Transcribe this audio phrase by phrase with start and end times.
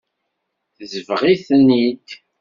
[0.77, 2.07] Tesbeɣ-iten-id.